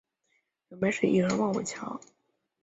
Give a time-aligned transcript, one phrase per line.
[0.67, 2.01] 表妹是艺人万玮乔。